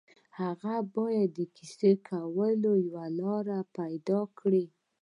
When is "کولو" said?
2.09-2.71